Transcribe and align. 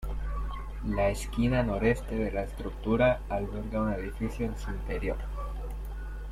La 0.87 1.09
esquina 1.09 1.61
noreste 1.61 2.15
de 2.15 2.31
la 2.31 2.41
estructura 2.41 3.21
alberga 3.29 3.83
un 3.83 3.93
edificio 3.93 4.47
en 4.47 4.57
su 4.57 4.71
interior. 4.71 5.17